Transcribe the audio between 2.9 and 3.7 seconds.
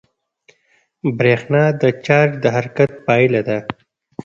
پایله ده.